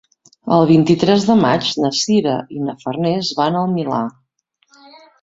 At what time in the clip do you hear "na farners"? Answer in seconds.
2.65-3.33